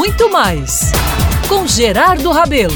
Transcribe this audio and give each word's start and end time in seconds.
muito 0.00 0.30
mais 0.30 0.92
com 1.46 1.66
Gerardo 1.66 2.30
Rabelo. 2.30 2.72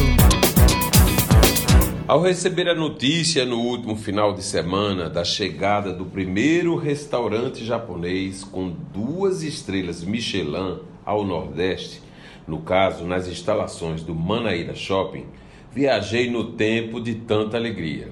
Ao 2.06 2.20
receber 2.20 2.68
a 2.68 2.74
notícia 2.74 3.46
no 3.46 3.60
último 3.60 3.96
final 3.96 4.34
de 4.34 4.42
semana 4.42 5.08
da 5.08 5.24
chegada 5.24 5.90
do 5.90 6.04
primeiro 6.04 6.76
restaurante 6.76 7.64
japonês 7.64 8.44
com 8.44 8.68
duas 8.68 9.42
estrelas 9.42 10.04
Michelin 10.04 10.80
ao 11.02 11.24
Nordeste, 11.24 12.02
no 12.46 12.58
caso 12.60 13.06
nas 13.06 13.26
instalações 13.26 14.02
do 14.02 14.14
Manaíra 14.14 14.74
Shopping, 14.74 15.24
viajei 15.72 16.30
no 16.30 16.52
tempo 16.52 17.00
de 17.00 17.14
tanta 17.14 17.56
alegria. 17.56 18.10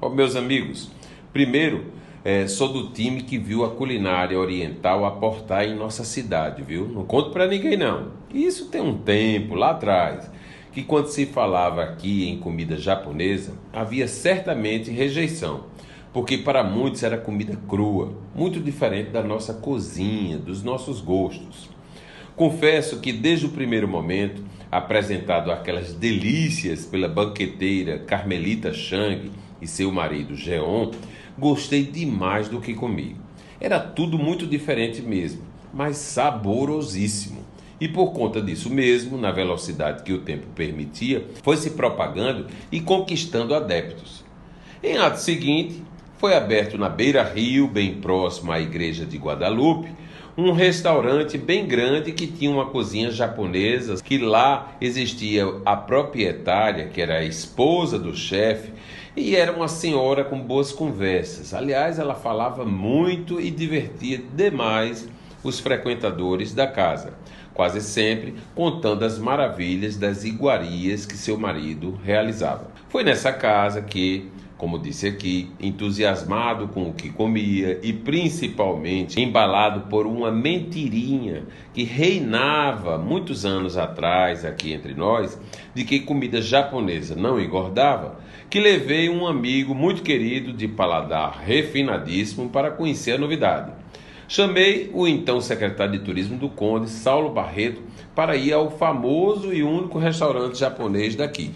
Oh, 0.00 0.10
meus 0.10 0.34
amigos, 0.34 0.90
primeiro, 1.32 1.92
é, 2.24 2.46
sou 2.46 2.68
do 2.68 2.90
time 2.90 3.22
que 3.22 3.38
viu 3.38 3.64
a 3.64 3.70
culinária 3.70 4.38
oriental 4.38 5.04
aportar 5.04 5.64
em 5.64 5.76
nossa 5.76 6.04
cidade, 6.04 6.62
viu? 6.62 6.88
Não 6.88 7.04
conto 7.04 7.30
para 7.30 7.46
ninguém 7.46 7.76
não. 7.76 8.12
Isso 8.32 8.66
tem 8.66 8.80
um 8.80 8.98
tempo 8.98 9.54
lá 9.54 9.70
atrás, 9.70 10.30
que 10.72 10.82
quando 10.82 11.06
se 11.06 11.26
falava 11.26 11.82
aqui 11.82 12.28
em 12.28 12.38
comida 12.38 12.76
japonesa, 12.76 13.52
havia 13.72 14.08
certamente 14.08 14.90
rejeição, 14.90 15.64
porque 16.12 16.38
para 16.38 16.64
muitos 16.64 17.02
era 17.02 17.16
comida 17.16 17.58
crua, 17.68 18.12
muito 18.34 18.60
diferente 18.60 19.10
da 19.10 19.22
nossa 19.22 19.54
cozinha, 19.54 20.38
dos 20.38 20.62
nossos 20.62 21.00
gostos. 21.00 21.70
Confesso 22.34 23.00
que 23.00 23.12
desde 23.12 23.46
o 23.46 23.50
primeiro 23.50 23.88
momento, 23.88 24.42
apresentado 24.70 25.50
aquelas 25.50 25.92
delícias 25.92 26.84
pela 26.84 27.08
banqueteira 27.08 27.98
Carmelita 28.00 28.72
Chang 28.72 29.30
e 29.60 29.66
seu 29.66 29.90
marido 29.92 30.34
Geon, 30.34 30.90
gostei 31.38 31.84
demais 31.84 32.48
do 32.48 32.60
que 32.60 32.74
comi. 32.74 33.16
Era 33.60 33.80
tudo 33.80 34.18
muito 34.18 34.46
diferente 34.46 35.02
mesmo, 35.02 35.42
mas 35.72 35.96
saborosíssimo. 35.96 37.46
E 37.80 37.86
por 37.86 38.12
conta 38.12 38.40
disso 38.42 38.70
mesmo, 38.70 39.16
na 39.16 39.30
velocidade 39.30 40.02
que 40.02 40.12
o 40.12 40.20
tempo 40.20 40.46
permitia, 40.54 41.26
foi 41.42 41.56
se 41.56 41.70
propagando 41.70 42.46
e 42.72 42.80
conquistando 42.80 43.54
adeptos. 43.54 44.24
Em 44.82 44.96
ato 44.96 45.20
seguinte, 45.20 45.82
foi 46.18 46.34
aberto 46.34 46.76
na 46.76 46.88
Beira 46.88 47.22
Rio, 47.22 47.68
bem 47.68 47.94
próximo 48.00 48.50
à 48.50 48.60
igreja 48.60 49.06
de 49.06 49.16
Guadalupe, 49.16 49.88
um 50.38 50.52
restaurante 50.52 51.36
bem 51.36 51.66
grande 51.66 52.12
que 52.12 52.24
tinha 52.24 52.48
uma 52.48 52.66
cozinha 52.66 53.10
japonesa, 53.10 54.00
que 54.00 54.18
lá 54.18 54.76
existia 54.80 55.44
a 55.66 55.74
proprietária, 55.74 56.86
que 56.86 57.00
era 57.02 57.18
a 57.18 57.24
esposa 57.24 57.98
do 57.98 58.14
chefe, 58.14 58.72
e 59.16 59.34
era 59.34 59.50
uma 59.50 59.66
senhora 59.66 60.22
com 60.22 60.38
boas 60.38 60.70
conversas. 60.70 61.52
Aliás, 61.52 61.98
ela 61.98 62.14
falava 62.14 62.64
muito 62.64 63.40
e 63.40 63.50
divertia 63.50 64.22
demais 64.32 65.08
os 65.42 65.58
frequentadores 65.58 66.54
da 66.54 66.68
casa, 66.68 67.14
quase 67.52 67.80
sempre 67.80 68.36
contando 68.54 69.04
as 69.04 69.18
maravilhas 69.18 69.96
das 69.96 70.22
iguarias 70.22 71.04
que 71.04 71.16
seu 71.16 71.36
marido 71.36 71.98
realizava. 72.04 72.70
Foi 72.88 73.02
nessa 73.02 73.32
casa 73.32 73.82
que 73.82 74.30
como 74.58 74.76
disse 74.76 75.06
aqui, 75.06 75.50
entusiasmado 75.60 76.66
com 76.66 76.90
o 76.90 76.92
que 76.92 77.10
comia 77.10 77.78
e 77.80 77.92
principalmente 77.92 79.20
embalado 79.20 79.82
por 79.82 80.04
uma 80.04 80.32
mentirinha 80.32 81.44
que 81.72 81.84
reinava 81.84 82.98
muitos 82.98 83.46
anos 83.46 83.76
atrás 83.76 84.44
aqui 84.44 84.72
entre 84.72 84.94
nós, 84.94 85.40
de 85.72 85.84
que 85.84 86.00
comida 86.00 86.42
japonesa 86.42 87.14
não 87.14 87.40
engordava, 87.40 88.18
que 88.50 88.58
levei 88.58 89.08
um 89.08 89.28
amigo 89.28 89.76
muito 89.76 90.02
querido 90.02 90.52
de 90.52 90.66
paladar 90.66 91.40
refinadíssimo 91.40 92.48
para 92.48 92.72
conhecer 92.72 93.12
a 93.12 93.18
novidade. 93.18 93.70
Chamei 94.26 94.90
o 94.92 95.06
então 95.06 95.40
secretário 95.40 95.92
de 95.92 96.04
turismo 96.04 96.36
do 96.36 96.48
Conde, 96.48 96.90
Saulo 96.90 97.30
Barreto, 97.30 97.80
para 98.12 98.36
ir 98.36 98.52
ao 98.52 98.70
famoso 98.70 99.54
e 99.54 99.62
único 99.62 99.98
restaurante 99.98 100.58
japonês 100.58 101.14
daqui. 101.14 101.52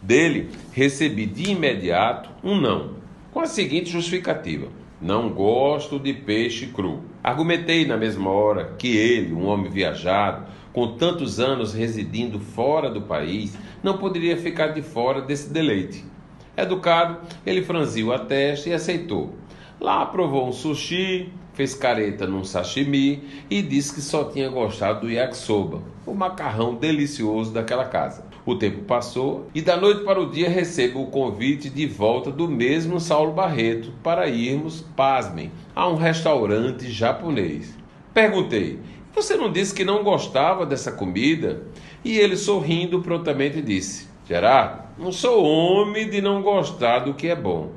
Dele, 0.00 0.50
recebi 0.72 1.26
de 1.26 1.50
imediato 1.50 2.30
um 2.42 2.60
não, 2.60 2.94
com 3.32 3.40
a 3.40 3.46
seguinte 3.46 3.90
justificativa: 3.90 4.68
não 5.00 5.28
gosto 5.28 5.98
de 5.98 6.12
peixe 6.12 6.66
cru. 6.66 7.02
Argumentei 7.22 7.84
na 7.84 7.96
mesma 7.96 8.30
hora 8.30 8.74
que 8.78 8.96
ele, 8.96 9.34
um 9.34 9.46
homem 9.46 9.70
viajado, 9.70 10.46
com 10.72 10.96
tantos 10.96 11.40
anos 11.40 11.74
residindo 11.74 12.38
fora 12.38 12.88
do 12.88 13.02
país, 13.02 13.58
não 13.82 13.98
poderia 13.98 14.36
ficar 14.36 14.68
de 14.68 14.82
fora 14.82 15.20
desse 15.20 15.52
deleite. 15.52 16.04
Educado, 16.56 17.18
ele 17.44 17.62
franziu 17.62 18.12
a 18.12 18.18
testa 18.18 18.68
e 18.68 18.72
aceitou. 18.72 19.34
Lá 19.80 20.06
provou 20.06 20.48
um 20.48 20.52
sushi, 20.52 21.32
fez 21.54 21.74
careta 21.74 22.26
num 22.26 22.44
sashimi 22.44 23.22
e 23.50 23.62
disse 23.62 23.94
que 23.94 24.00
só 24.00 24.24
tinha 24.24 24.48
gostado 24.48 25.00
do 25.00 25.10
yakisoba, 25.10 25.82
o 26.06 26.14
macarrão 26.14 26.74
delicioso 26.74 27.52
daquela 27.52 27.84
casa. 27.84 28.27
O 28.48 28.56
tempo 28.56 28.80
passou 28.84 29.46
e 29.54 29.60
da 29.60 29.76
noite 29.76 30.04
para 30.04 30.18
o 30.18 30.30
dia 30.30 30.48
recebo 30.48 31.02
o 31.02 31.08
convite 31.08 31.68
de 31.68 31.86
volta 31.86 32.30
do 32.30 32.48
mesmo 32.48 32.98
Saulo 32.98 33.30
Barreto 33.30 33.92
para 34.02 34.26
irmos, 34.26 34.80
pasmem, 34.96 35.52
a 35.76 35.86
um 35.86 35.96
restaurante 35.96 36.90
japonês. 36.90 37.76
Perguntei: 38.14 38.78
Você 39.14 39.36
não 39.36 39.52
disse 39.52 39.74
que 39.74 39.84
não 39.84 40.02
gostava 40.02 40.64
dessa 40.64 40.90
comida? 40.90 41.64
E 42.02 42.16
ele 42.16 42.38
sorrindo 42.38 43.02
prontamente 43.02 43.60
disse: 43.60 44.08
Gerardo, 44.26 44.82
não 44.96 45.12
sou 45.12 45.44
homem 45.44 46.08
de 46.08 46.22
não 46.22 46.40
gostar 46.40 47.00
do 47.00 47.12
que 47.12 47.28
é 47.28 47.36
bom. 47.36 47.72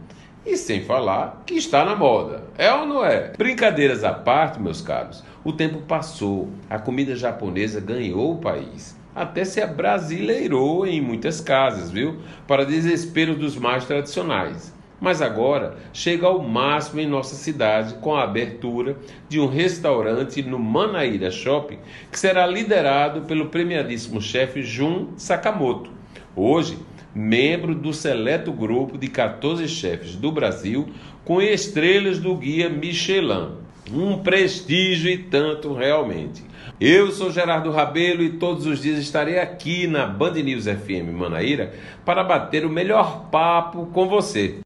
E 0.45 0.55
sem 0.55 0.85
falar 0.85 1.43
que 1.45 1.55
está 1.55 1.83
na 1.83 1.97
moda. 1.97 2.45
É 2.57 2.73
ou 2.73 2.85
não 2.85 3.03
é? 3.03 3.33
Brincadeiras 3.37 4.05
à 4.05 4.13
parte, 4.13 4.57
meus 4.57 4.79
caros, 4.79 5.21
o 5.43 5.51
tempo 5.51 5.79
passou, 5.79 6.47
a 6.69 6.79
comida 6.79 7.13
japonesa 7.13 7.81
ganhou 7.81 8.31
o 8.31 8.37
país 8.37 9.00
até 9.15 9.43
se 9.43 9.61
abrasileirou 9.61 10.85
em 10.85 11.01
muitas 11.01 11.41
casas, 11.41 11.91
viu? 11.91 12.17
Para 12.47 12.65
desespero 12.65 13.35
dos 13.35 13.55
mais 13.55 13.85
tradicionais. 13.85 14.73
Mas 14.99 15.19
agora 15.19 15.77
chega 15.91 16.27
ao 16.27 16.43
máximo 16.43 17.01
em 17.01 17.07
nossa 17.07 17.35
cidade 17.35 17.95
com 17.95 18.15
a 18.15 18.23
abertura 18.23 18.95
de 19.27 19.39
um 19.39 19.47
restaurante 19.47 20.43
no 20.43 20.59
Manaíra 20.59 21.31
Shopping, 21.31 21.79
que 22.11 22.19
será 22.19 22.45
liderado 22.45 23.21
pelo 23.21 23.47
premiadíssimo 23.47 24.21
chefe 24.21 24.61
Jun 24.61 25.07
Sakamoto. 25.17 25.89
Hoje, 26.35 26.77
membro 27.15 27.73
do 27.73 27.91
seleto 27.91 28.53
grupo 28.53 28.95
de 28.95 29.07
14 29.07 29.67
chefes 29.67 30.15
do 30.15 30.31
Brasil 30.31 30.87
com 31.25 31.41
estrelas 31.41 32.19
do 32.19 32.35
guia 32.35 32.69
Michelin. 32.69 33.57
Um 33.89 34.19
prestígio 34.19 35.09
e 35.09 35.17
tanto 35.17 35.73
realmente. 35.73 36.43
Eu 36.79 37.11
sou 37.11 37.31
Gerardo 37.31 37.71
Rabelo 37.71 38.21
e 38.21 38.33
todos 38.33 38.65
os 38.65 38.81
dias 38.81 38.99
estarei 38.99 39.39
aqui 39.39 39.87
na 39.87 40.05
Band 40.05 40.33
News 40.33 40.65
FM 40.65 41.13
Manaíra 41.13 41.73
para 42.05 42.23
bater 42.23 42.65
o 42.65 42.69
melhor 42.69 43.29
papo 43.31 43.87
com 43.87 44.07
você. 44.07 44.59